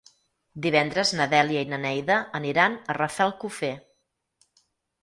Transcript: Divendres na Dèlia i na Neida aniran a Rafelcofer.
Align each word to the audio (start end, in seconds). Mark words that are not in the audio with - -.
Divendres 0.65 1.11
na 1.19 1.27
Dèlia 1.33 1.61
i 1.65 1.69
na 1.75 1.79
Neida 1.85 2.17
aniran 2.41 2.79
a 2.79 2.97
Rafelcofer. 3.01 3.75